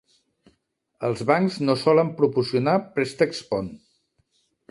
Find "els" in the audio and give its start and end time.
1.09-1.21